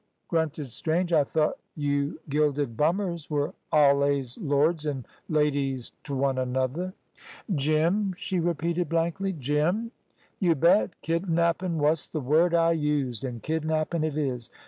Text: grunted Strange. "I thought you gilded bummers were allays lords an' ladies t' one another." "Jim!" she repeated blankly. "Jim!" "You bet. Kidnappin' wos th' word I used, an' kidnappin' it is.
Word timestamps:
grunted 0.29 0.71
Strange. 0.71 1.13
"I 1.13 1.23
thought 1.23 1.59
you 1.75 2.19
gilded 2.27 2.75
bummers 2.75 3.29
were 3.29 3.53
allays 3.71 4.35
lords 4.39 4.87
an' 4.87 5.05
ladies 5.29 5.91
t' 6.03 6.11
one 6.13 6.39
another." 6.39 6.95
"Jim!" 7.53 8.15
she 8.17 8.39
repeated 8.39 8.89
blankly. 8.89 9.31
"Jim!" 9.31 9.91
"You 10.39 10.55
bet. 10.55 10.99
Kidnappin' 11.03 11.77
wos 11.77 12.07
th' 12.07 12.15
word 12.15 12.55
I 12.55 12.71
used, 12.71 13.23
an' 13.23 13.41
kidnappin' 13.41 14.03
it 14.03 14.17
is. 14.17 14.49